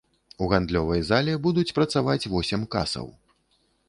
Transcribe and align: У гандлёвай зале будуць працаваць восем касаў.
У 0.43 0.45
гандлёвай 0.51 1.03
зале 1.09 1.35
будуць 1.43 1.75
працаваць 1.79 2.29
восем 2.33 2.65
касаў. 2.77 3.07